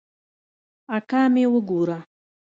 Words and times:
اکا 0.97 1.21
مې 1.33 1.43
وګوره. 1.51 1.97